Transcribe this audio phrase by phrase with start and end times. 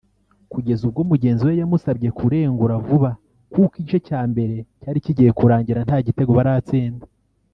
[0.51, 3.09] Kugeza ubwo mugenzi we yamusabye kurengura vuba
[3.51, 7.05] kuko igice cya mbere cyari kigiye kurangira nta gitego baratsinda